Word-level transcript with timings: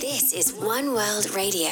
This 0.00 0.34
is 0.34 0.52
One 0.52 0.92
World 0.92 1.30
Radio. 1.34 1.70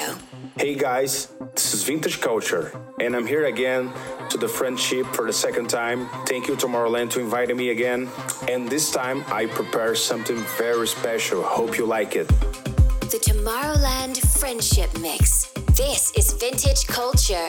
Hey 0.56 0.74
guys, 0.74 1.28
this 1.55 1.74
is 1.74 1.84
Vintage 1.84 2.21
Culture, 2.21 2.73
and 2.98 3.15
I'm 3.15 3.27
here 3.27 3.44
again 3.44 3.93
to 4.30 4.38
the 4.38 4.48
friendship 4.48 5.06
for 5.08 5.27
the 5.27 5.32
second 5.32 5.68
time. 5.68 6.08
Thank 6.24 6.48
you, 6.48 6.56
Tomorrowland, 6.56 7.10
to 7.10 7.21
inviting 7.21 7.56
me 7.56 7.68
again. 7.68 8.08
And 8.48 8.68
this 8.68 8.90
time 8.90 9.24
I 9.29 9.46
prepare 9.46 9.95
something 9.95 10.37
very 10.56 10.88
special. 10.88 11.42
Hope 11.42 11.76
you 11.76 11.84
like 11.84 12.16
it. 12.16 12.29
The 13.10 13.20
Tomorrowland 13.20 14.18
Friendship 14.38 14.98
Mix. 15.00 15.52
This 15.77 16.11
is 16.16 16.32
Vintage 16.32 16.86
Culture. 16.86 17.48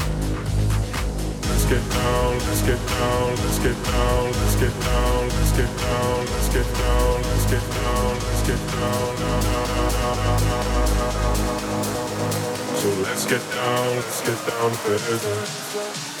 Get 1.71 1.89
down, 1.91 2.33
let's 2.33 2.61
get 2.63 2.85
down, 2.85 3.29
let's 3.29 3.59
get 3.59 3.83
down, 3.85 4.25
let's 4.25 4.55
get 4.57 4.77
down, 4.81 5.29
let's 5.29 5.51
get 5.55 5.77
down, 5.77 6.25
let's 6.25 6.49
get 6.51 6.67
down, 6.75 7.21
let's 7.23 7.45
get 7.47 7.63
down, 7.71 8.19
let's 8.19 8.43
get 8.45 8.59
down. 8.71 9.17
So 12.75 12.89
let's 13.03 13.25
get 13.25 13.41
down, 13.53 13.95
let's 13.95 14.19
get 14.19 14.47
down 14.47 14.71
to 14.71 14.89
business. 14.89 16.20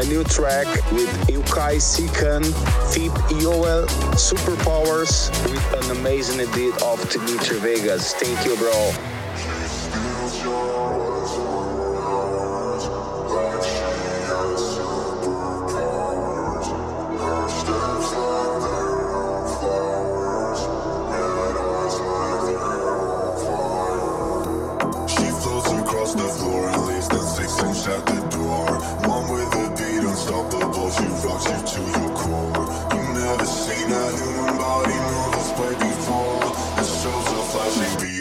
my 0.00 0.08
new 0.08 0.24
track 0.24 0.66
with 0.92 1.10
Yukai 1.28 1.76
Sikan, 1.76 2.44
Fip 2.94 3.12
Yoel, 3.38 3.86
Superpowers, 4.14 5.28
with 5.50 5.84
an 5.84 5.98
amazing 5.98 6.40
edit 6.40 6.82
of 6.82 6.98
Dimitri 7.10 7.58
Vegas. 7.58 8.14
Thank 8.14 8.46
you, 8.46 8.56
bro. 8.56 8.99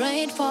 prayed 0.00 0.32
for. 0.32 0.49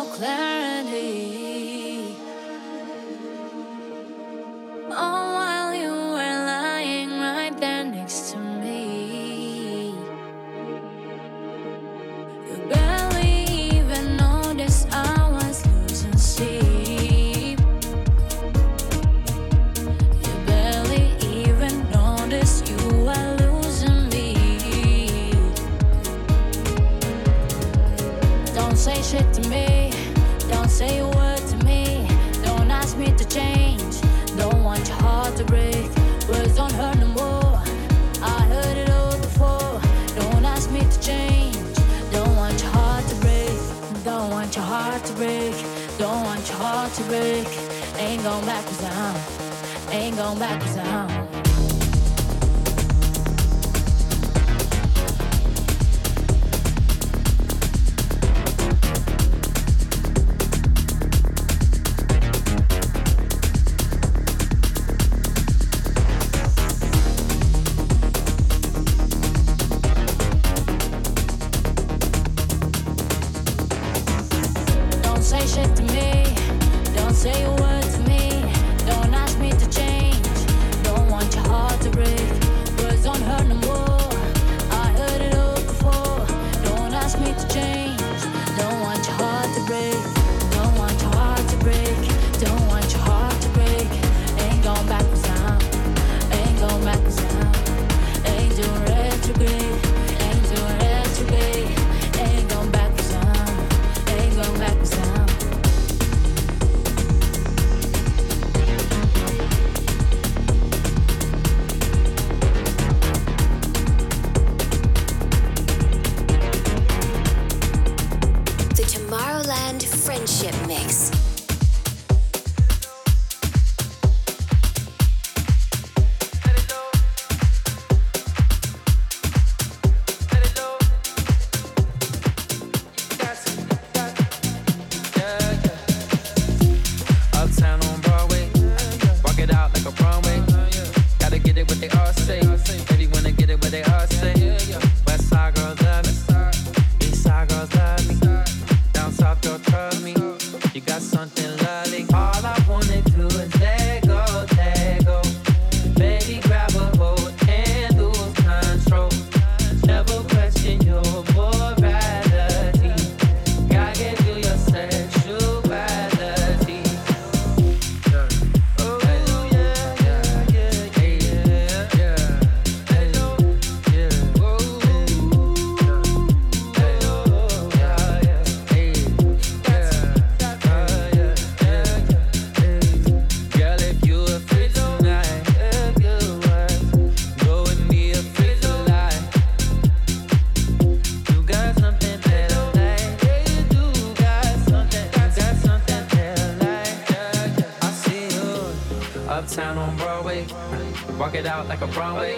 like 201.82 201.96
a 201.96 202.00
runway. 202.00 202.36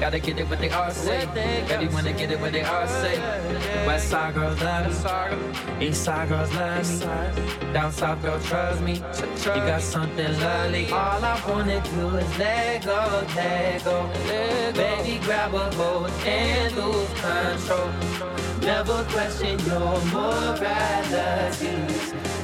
Gotta 0.00 0.18
get 0.18 0.38
it 0.38 0.48
with 0.48 0.60
they 0.60 0.70
all 0.70 0.90
say. 0.90 1.26
Baby 1.68 1.92
wanna 1.92 2.12
get 2.12 2.30
it 2.30 2.40
with 2.40 2.52
they 2.52 2.62
all 2.62 2.86
say. 2.86 3.18
West 3.86 4.08
side 4.08 4.34
girls 4.34 4.60
love 4.60 5.78
me. 5.80 5.86
East 5.86 6.04
side 6.04 6.28
girls 6.28 6.52
love 6.54 6.88
me. 6.88 6.98
Down 7.72 7.92
south 7.92 8.22
girl 8.22 8.40
trust 8.40 8.80
me. 8.82 8.94
You 8.94 9.02
got 9.44 9.82
something 9.82 10.40
lovely. 10.40 10.90
All 10.90 11.24
I 11.24 11.40
wanna 11.48 11.80
do 11.82 12.16
is 12.16 12.38
let 12.38 12.84
go, 12.84 13.24
let 13.36 13.84
go. 13.84 14.08
Baby 14.74 15.18
grab 15.24 15.54
a 15.54 15.70
hold 15.74 16.10
and 16.26 16.74
lose 16.76 17.08
control. 17.20 17.90
Never 18.60 19.04
question 19.10 19.58
your 19.66 20.00
morality. 20.12 21.76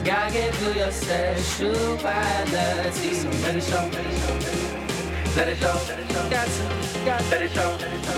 God 0.04 0.32
gave 0.32 0.60
you 0.62 0.72
your 0.80 0.90
sexuality. 0.90 3.14
So 3.14 3.28
let 3.42 3.56
it 3.56 3.62
show, 3.62 3.88
let 3.92 4.06
it 4.06 4.18
show, 4.18 4.38
let 5.36 5.48
it 5.48 5.58
show 5.58 5.99
got 6.40 6.48
to, 6.48 7.04
got 7.04 7.20
to 7.20 7.30
let 7.30 7.42
it 7.42 7.50
show. 7.52 7.76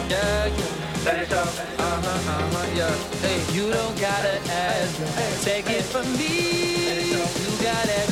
Yeah, 0.09 0.47
yeah. 0.47 1.05
Let 1.05 1.23
it 1.23 1.29
show. 1.29 1.43
Uh-huh, 1.43 2.09
uh-huh, 2.09 2.77
yeah. 2.77 2.95
Hey, 3.19 3.43
you 3.53 3.73
don't 3.73 3.99
gotta 4.01 4.39
ask. 4.51 5.45
Take 5.45 5.69
it 5.71 5.83
from 5.83 6.07
me. 6.17 7.11
You 7.11 7.65
got 7.65 7.87
it. 7.89 8.12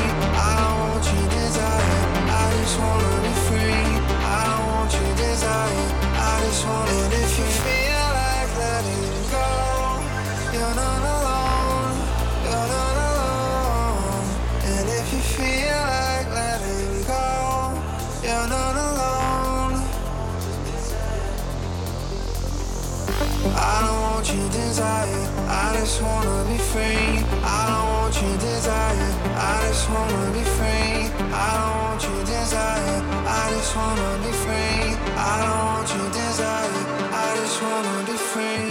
I 24.83 25.75
just 25.79 26.01
wanna 26.01 26.45
be 26.49 26.57
free. 26.57 27.21
I 27.43 27.59
don't 27.69 27.87
want 27.93 28.15
your 28.21 28.37
desire. 28.37 29.11
I 29.37 29.67
just 29.67 29.89
wanna 29.89 30.31
be 30.33 30.43
free. 30.57 31.11
I 31.33 31.49
don't 31.59 31.77
want 31.83 32.01
your 32.03 32.23
desire. 32.25 33.01
I 33.27 33.43
just 33.53 33.75
wanna 33.75 34.11
be 34.25 34.31
free. 34.43 34.97
I 35.17 35.33
don't 35.45 35.65
want 35.71 35.89
your 35.95 36.09
desire. 36.09 36.83
I 37.13 37.35
just 37.41 37.61
wanna 37.61 38.05
be 38.07 38.17
free. 38.31 38.70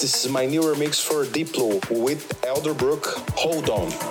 This 0.00 0.24
is 0.24 0.30
my 0.30 0.46
new 0.46 0.60
remix 0.60 1.04
for 1.04 1.24
Diplo 1.24 1.80
with 1.90 2.28
Elderbrook. 2.42 3.04
Hold 3.36 3.68
on. 3.68 4.07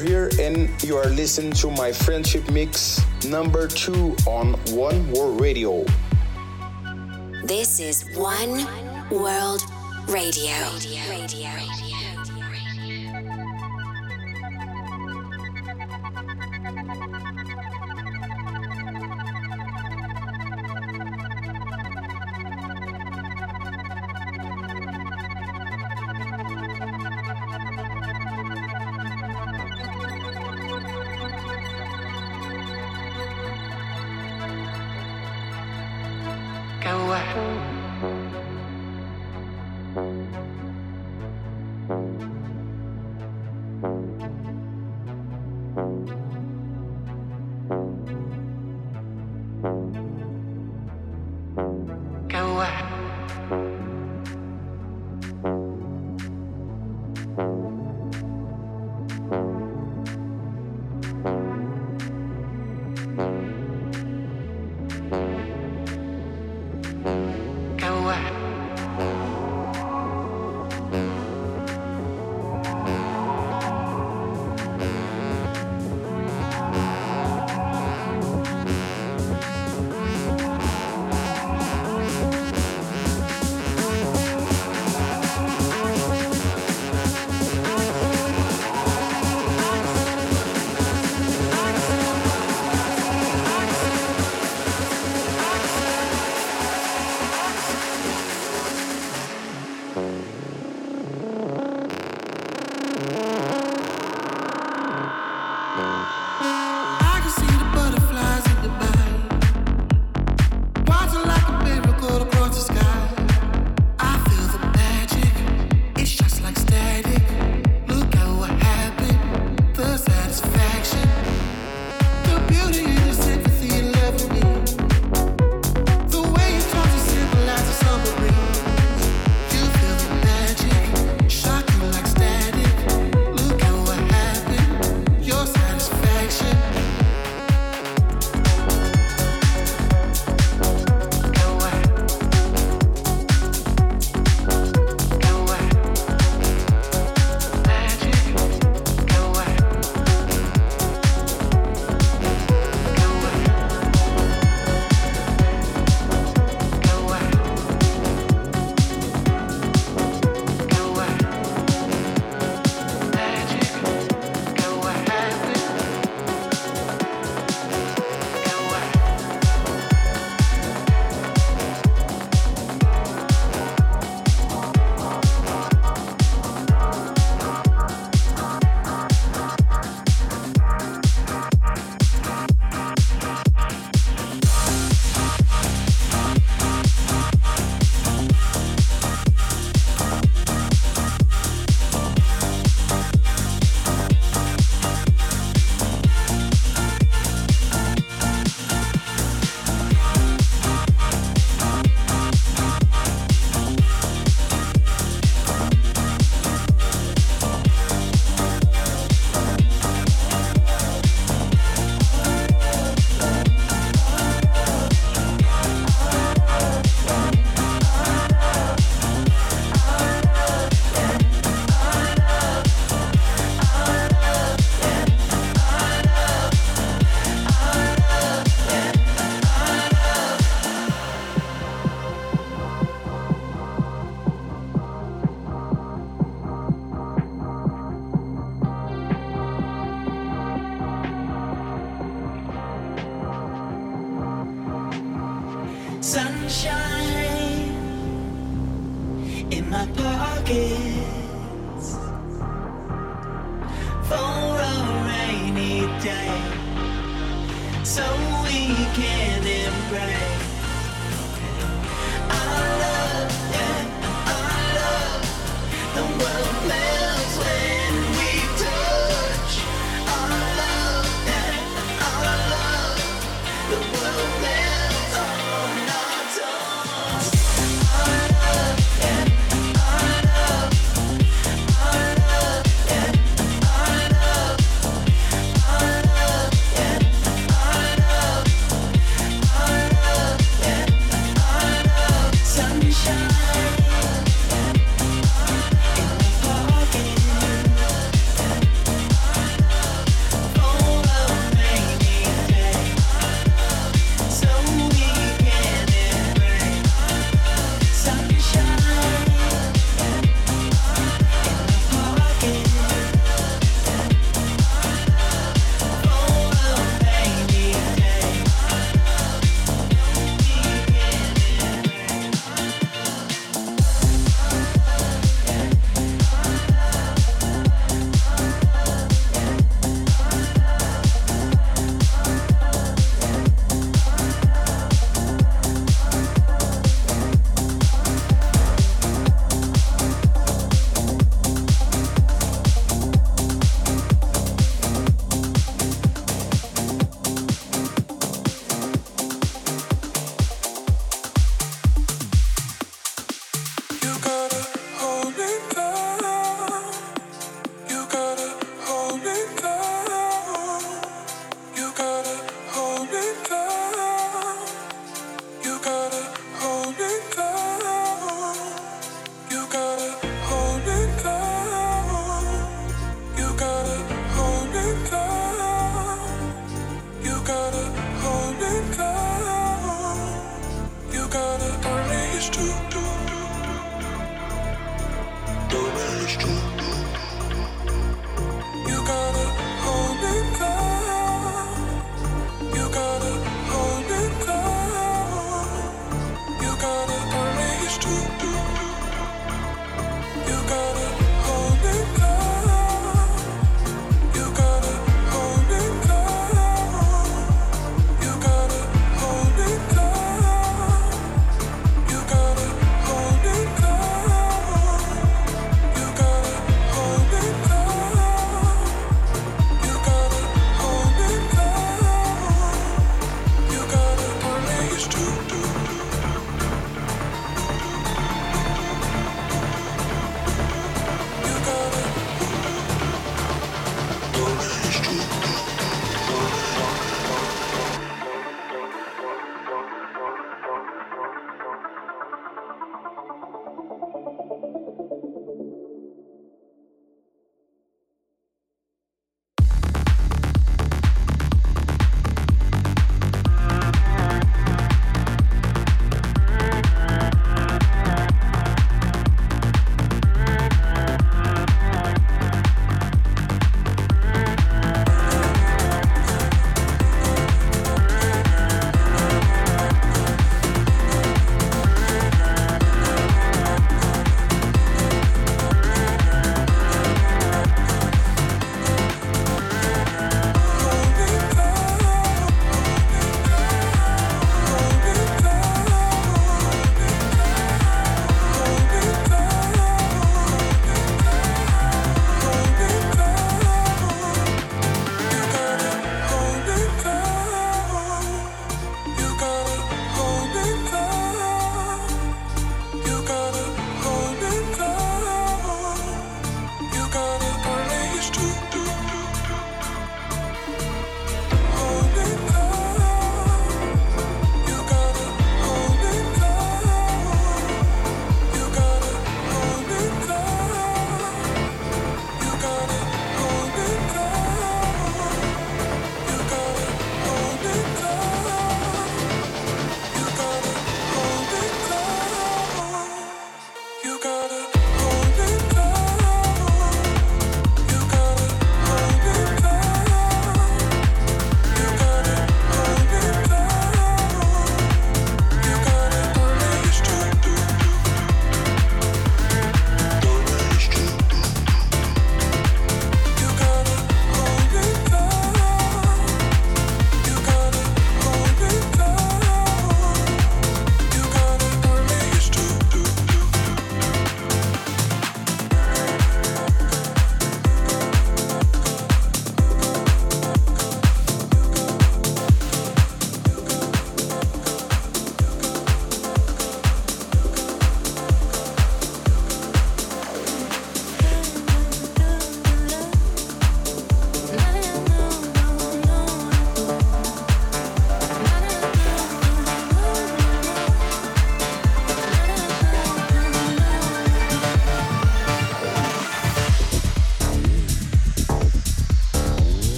Here, 0.00 0.30
and 0.40 0.70
you 0.82 0.96
are 0.96 1.06
listening 1.10 1.52
to 1.52 1.70
my 1.70 1.92
friendship 1.92 2.48
mix 2.50 3.00
number 3.26 3.68
two 3.68 4.16
on 4.26 4.54
One 4.74 5.10
World 5.12 5.40
Radio. 5.40 5.84
This 7.44 7.80
is 7.80 8.04
One 8.16 8.66
World 9.10 9.62
Radio. 10.08 10.54
Radio. 10.78 11.00
Tomorrowland 11.10 11.79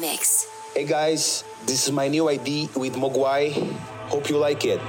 Mix. 0.00 0.50
Hey 0.74 0.82
guys, 0.84 1.44
this 1.64 1.86
is 1.86 1.92
my 1.92 2.08
new 2.08 2.28
ID 2.28 2.70
with 2.74 2.96
Mogwai. 2.98 3.54
Hope 4.10 4.28
you 4.28 4.36
like 4.36 4.64
it. 4.64 4.80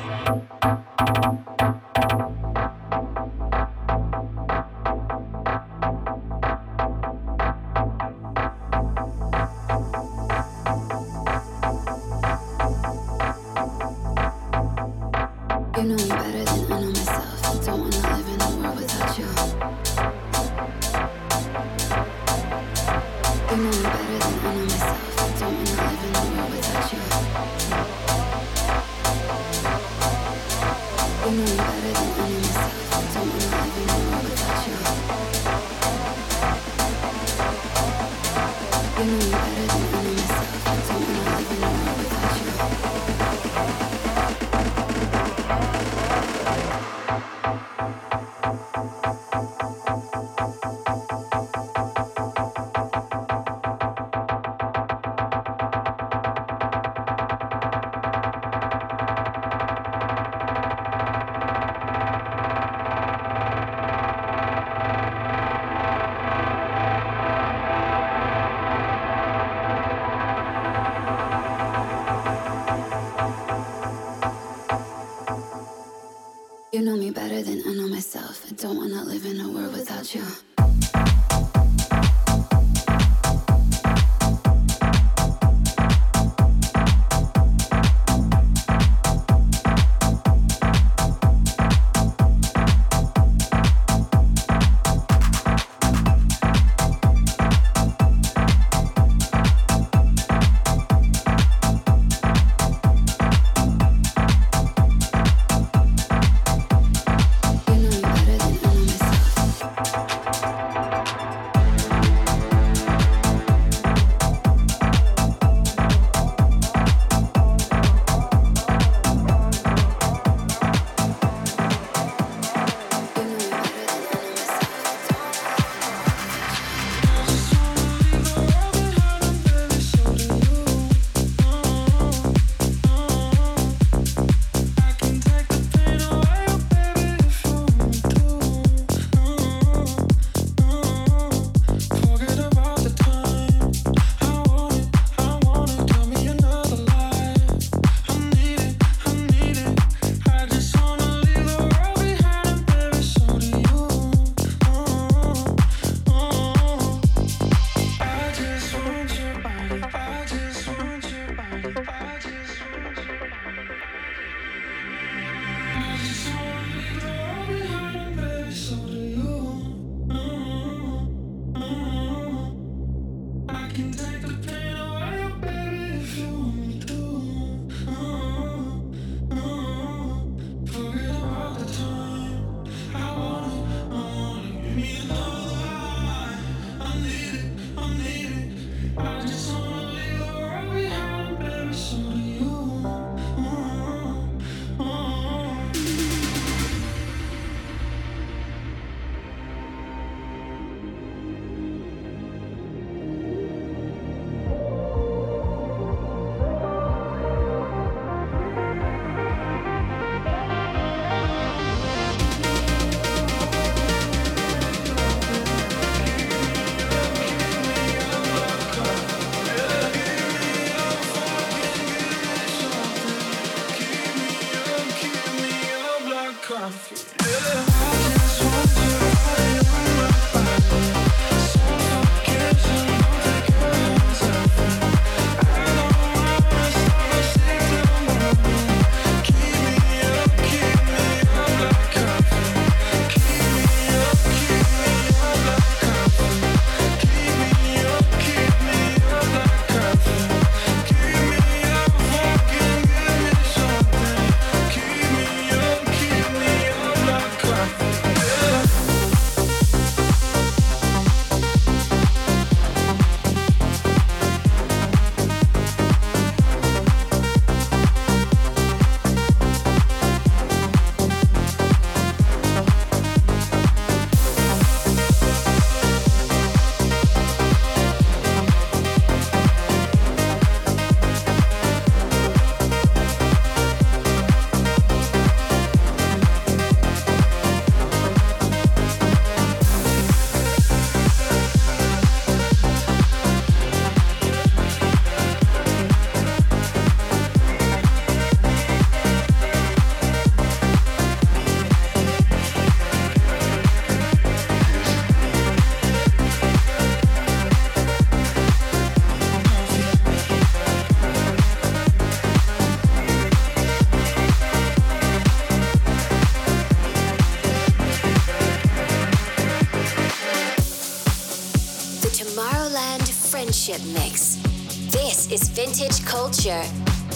Culture. 326.42 326.68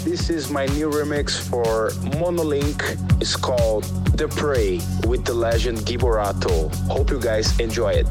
This 0.03 0.29
is 0.29 0.51
my 0.51 0.67
new 0.67 0.87
remix 0.87 1.31
for 1.49 1.89
Monolink. 2.19 2.79
It's 3.19 3.35
called 3.35 3.85
The 4.15 4.27
Prey 4.27 4.79
with 5.07 5.25
the 5.25 5.33
legend 5.33 5.83
Gui 5.87 5.97
Boratto. 5.97 6.71
Hope 6.87 7.09
you 7.09 7.19
guys 7.19 7.59
enjoy 7.59 7.93
it. 7.93 8.07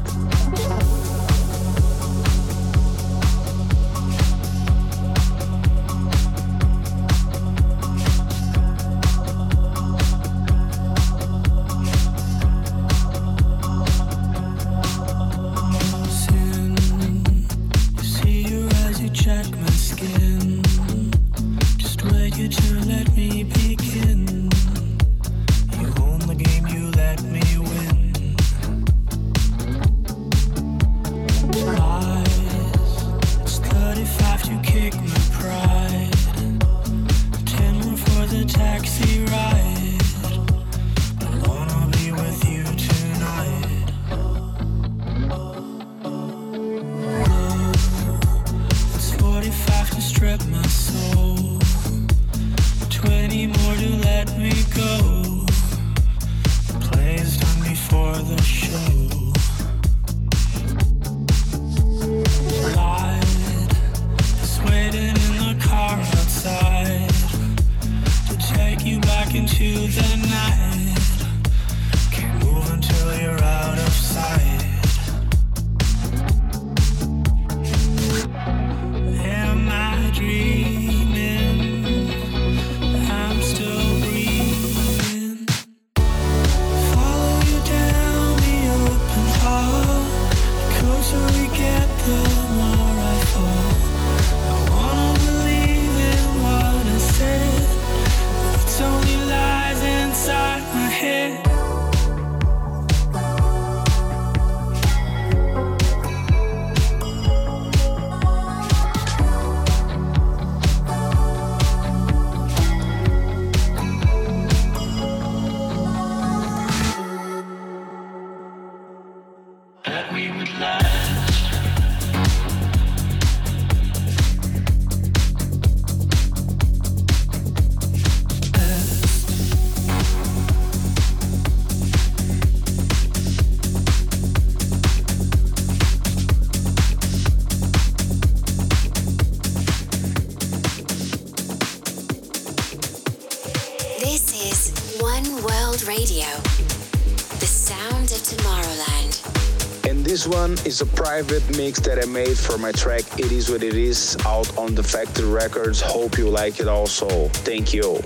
Is 150.65 150.81
a 150.81 150.85
private 150.85 151.47
mix 151.55 151.79
that 151.79 152.01
I 152.01 152.05
made 152.05 152.37
for 152.37 152.57
my 152.57 152.71
track 152.71 153.03
It 153.19 153.31
Is 153.31 153.49
What 153.49 153.61
It 153.61 153.75
Is 153.75 154.17
out 154.25 154.57
on 154.57 154.73
the 154.73 154.83
Factory 154.83 155.29
Records. 155.29 155.79
Hope 155.79 156.17
you 156.17 156.29
like 156.29 156.59
it 156.59 156.67
also. 156.67 157.27
Thank 157.29 157.73
you. 157.73 158.01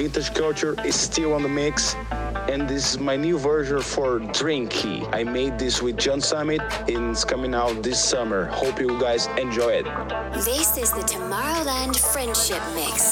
Vintage 0.00 0.32
Culture 0.32 0.74
is 0.82 0.98
still 0.98 1.34
on 1.34 1.42
the 1.42 1.48
mix. 1.50 1.94
And 2.48 2.66
this 2.66 2.94
is 2.94 2.98
my 2.98 3.16
new 3.16 3.36
version 3.36 3.82
for 3.82 4.18
Drinkee. 4.18 5.06
I 5.12 5.24
made 5.24 5.58
this 5.58 5.82
with 5.82 5.98
John 5.98 6.22
Summit 6.22 6.62
and 6.88 7.10
it's 7.10 7.22
coming 7.22 7.54
out 7.54 7.82
this 7.82 8.02
summer. 8.02 8.46
Hope 8.46 8.80
you 8.80 8.98
guys 8.98 9.26
enjoy 9.36 9.72
it. 9.72 9.84
This 10.32 10.78
is 10.78 10.90
the 10.92 11.02
Tomorrowland 11.02 12.00
Friendship 12.14 12.62
Mix. 12.74 13.09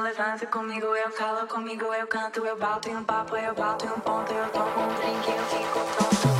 Me 0.00 0.08
levanta 0.08 0.46
comigo 0.46 0.86
eu 0.96 1.10
calo, 1.10 1.46
comigo 1.46 1.92
eu 1.92 2.06
canto, 2.06 2.44
eu 2.46 2.56
bato 2.56 2.88
em 2.88 2.96
um 2.96 3.04
papo, 3.04 3.36
eu 3.36 3.54
bato 3.54 3.84
em 3.84 3.90
um 3.90 4.00
ponto, 4.00 4.32
eu 4.32 4.48
tomo 4.50 4.80
um 4.80 4.94
drink, 4.94 5.28
eu 5.28 5.44
fico 5.46 6.39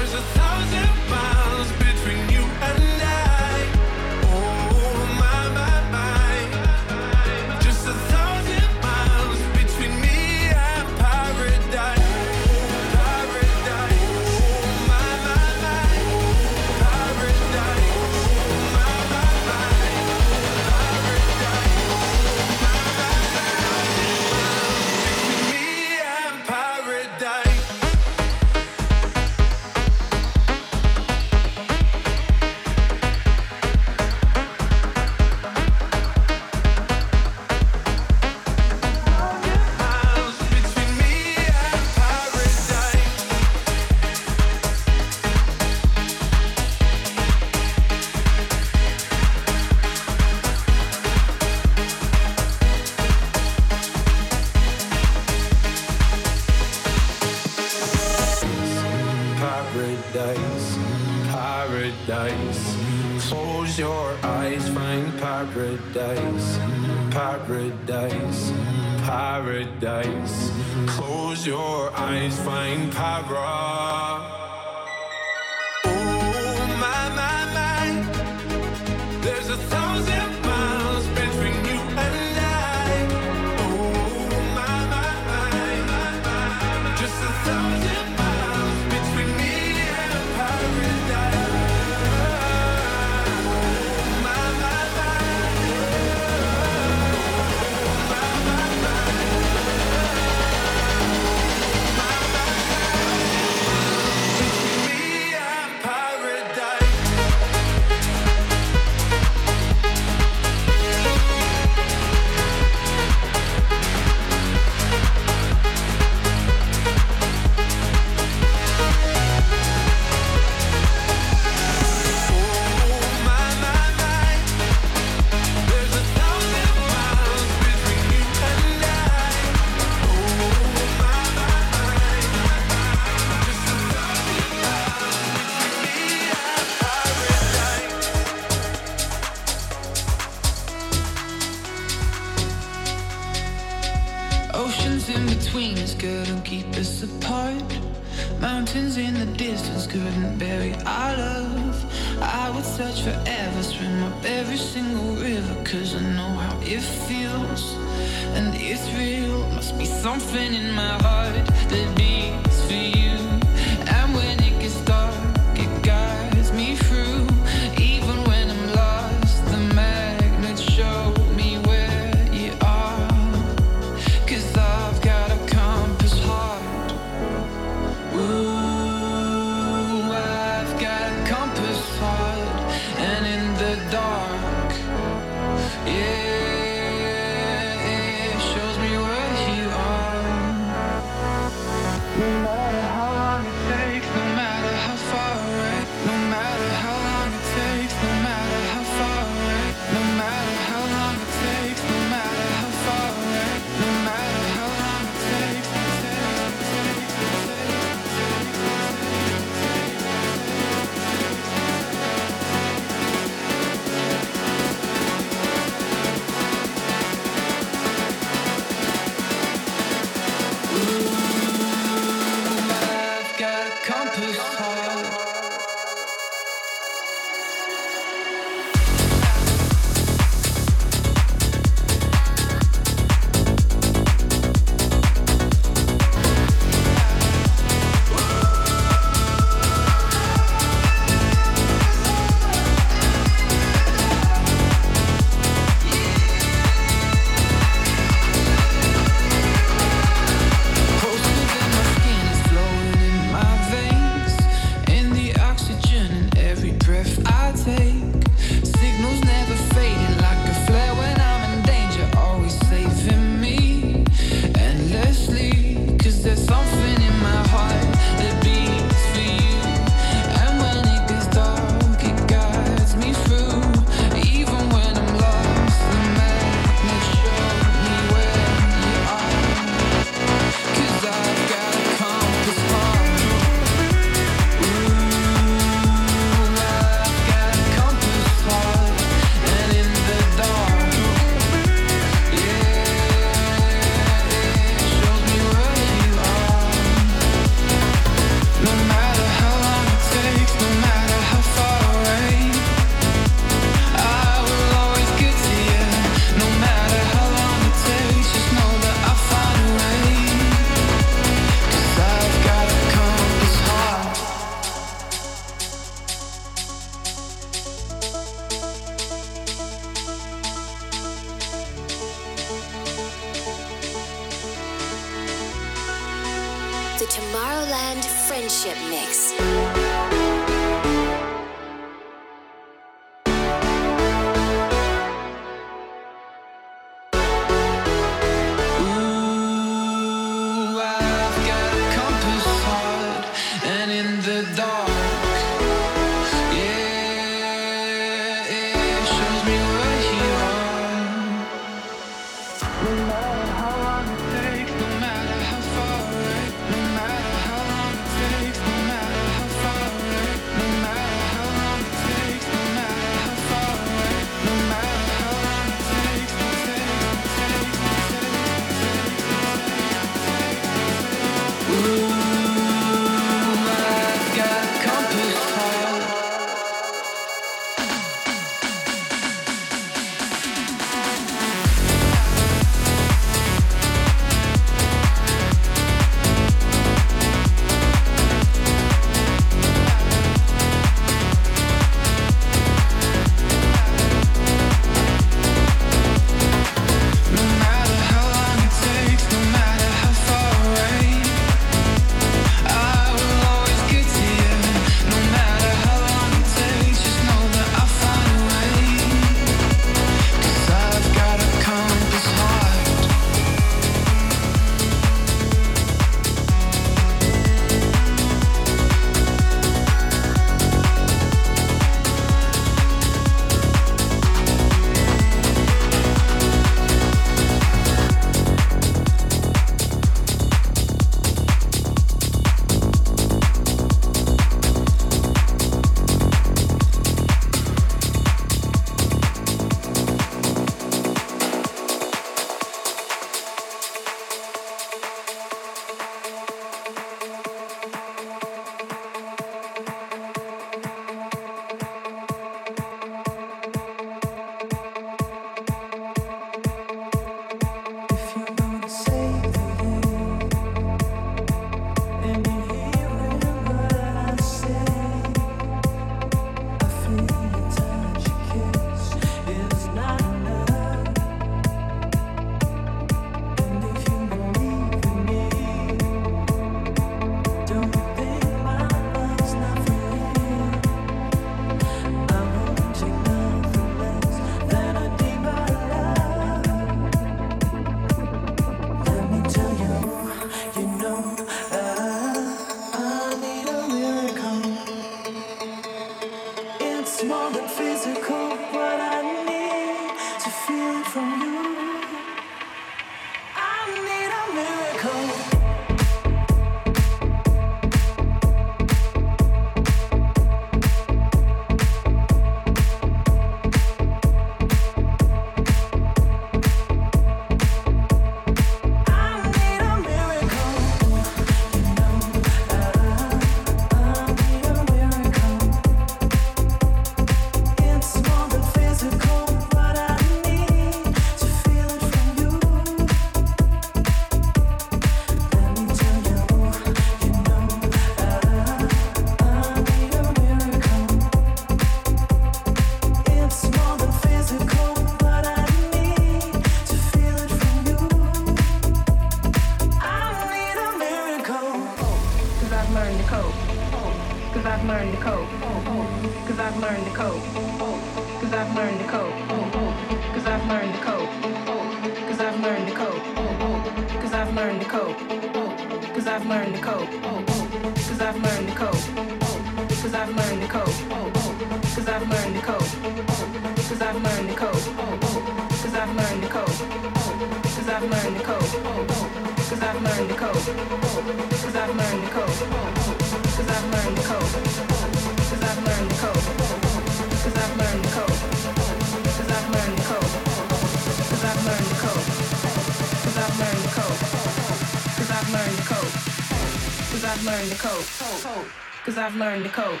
learned 599.38 599.64
to 599.64 599.70
cope. 599.70 600.00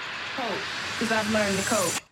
Cause 0.98 1.12
I've 1.12 1.30
learned 1.32 1.56
to 1.58 1.64
cope. 1.64 2.05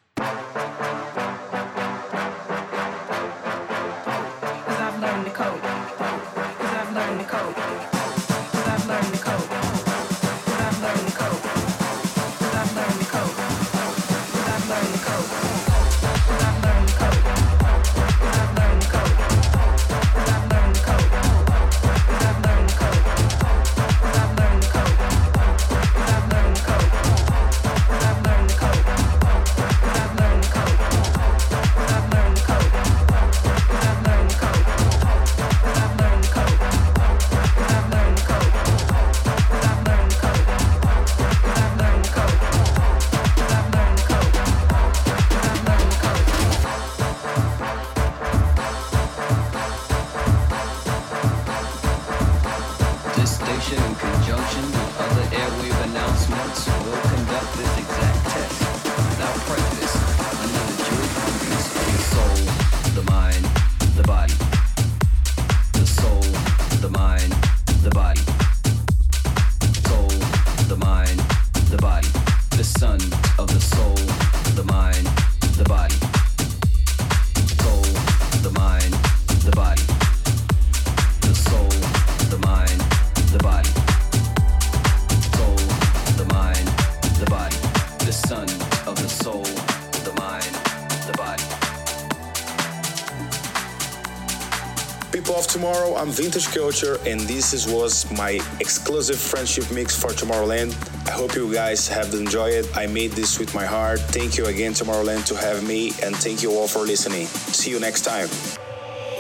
I'm 95.97 96.11
Vintage 96.11 96.49
Culture, 96.49 96.99
and 97.07 97.19
this 97.21 97.67
was 97.67 98.11
my 98.11 98.33
exclusive 98.61 99.19
friendship 99.19 99.71
mix 99.71 99.99
for 99.99 100.11
Tomorrowland. 100.11 100.77
I 101.09 101.13
hope 101.13 101.35
you 101.35 101.51
guys 101.53 101.89
have 101.89 102.13
enjoyed 102.13 102.53
it. 102.53 102.77
I 102.77 102.87
made 102.87 103.13
this 103.13 103.39
with 103.39 103.55
my 103.55 103.65
heart. 103.65 104.01
Thank 104.01 104.37
you 104.37 104.47
again, 104.47 104.75
Tomorrowland, 104.75 105.25
to 105.27 105.37
have 105.37 105.67
me, 105.67 105.93
and 106.03 106.15
thank 106.15 106.43
you 106.43 106.53
all 106.53 106.69
for 106.69 106.81
listening. 106.81 107.27
See 107.27 107.71
you 107.71 107.81
next 107.81 108.03
time. 108.03 108.29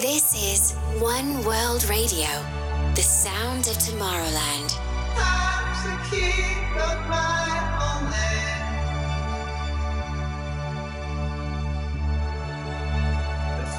This 0.00 0.34
is 0.34 0.74
One 1.00 1.42
World 1.42 1.88
Radio, 1.88 2.28
the 2.94 3.02
sound 3.02 3.66
of 3.68 3.76
Tomorrowland. 3.78 4.72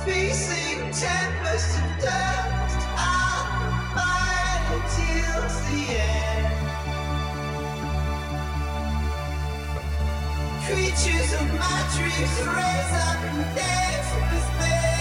Facing 0.06 0.65
tempest 1.00 1.78
of 1.78 2.02
death 2.02 2.74
are 2.96 3.46
fine 3.96 4.64
until 4.76 5.42
the 5.68 5.82
end 6.00 6.56
Creatures 10.66 11.34
of 11.34 11.48
my 11.60 11.80
dreams 11.96 12.38
raise 12.48 12.94
up 13.08 13.24
and 13.24 13.56
dance 13.56 14.10
with 14.32 14.50
me. 14.62 14.95